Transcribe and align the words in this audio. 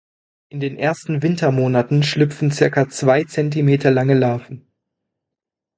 In 0.49 0.59
den 0.59 0.79
ersten 0.79 1.21
Wintermonaten 1.21 2.01
schlüpfen 2.01 2.49
circa 2.49 2.89
zwei 2.89 3.23
Zentimeter 3.25 3.91
lange 3.91 4.15
Larven. 4.15 4.65